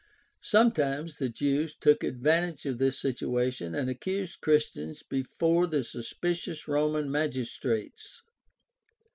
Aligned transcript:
Sometimes 0.41 1.17
the 1.17 1.29
Jews 1.29 1.75
took 1.79 2.03
advantage 2.03 2.65
of 2.65 2.79
this 2.79 2.97
situation 2.97 3.75
and 3.75 3.87
accused 3.87 4.41
Christians 4.41 5.03
before 5.03 5.67
the 5.67 5.83
suspicious 5.83 6.67
Roman 6.67 7.11
magistrates. 7.11 8.23